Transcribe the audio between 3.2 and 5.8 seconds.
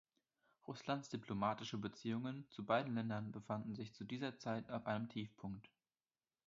befanden sich zu dieser Zeit auf einem Tiefpunkt.